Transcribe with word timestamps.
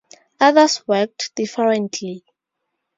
Others 0.39 0.87
worked 0.87 1.29
differently. 1.35 2.23